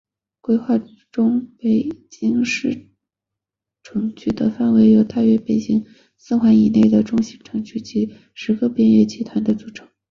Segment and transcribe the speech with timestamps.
[0.41, 0.79] 规划
[1.11, 2.87] 中北京市
[3.83, 5.85] 城区的范围由大约北京
[6.17, 7.77] 四环路以内的中心城区
[8.07, 9.87] 和十个边缘集团组成。